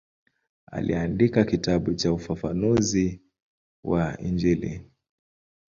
[0.71, 3.21] Aliandika kitabu cha ufafanuzi
[3.83, 4.91] wa Injili.